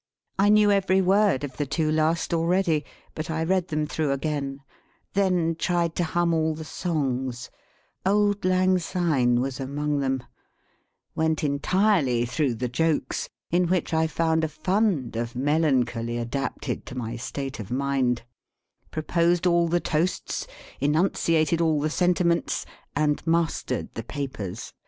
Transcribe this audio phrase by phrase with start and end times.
[0.39, 4.61] I knew every word of the two last already, but I read them through again,
[5.13, 7.51] then tried to hum all the songs
[8.03, 10.23] (Auld Lang Syne was among them);
[11.13, 16.95] went entirely through the jokes, in which I found a fund of melancholy adapted to
[16.97, 18.23] my state of mind;
[18.89, 20.47] proposed all the toasts,
[20.79, 22.65] enunciated all the sentiments,
[22.95, 24.73] and mastered the papers.